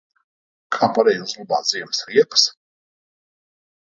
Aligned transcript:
Kā 0.75 0.87
pareizi 0.95 1.21
uzglabāt 1.27 1.69
ziemas 1.73 2.03
riepas? 2.13 2.47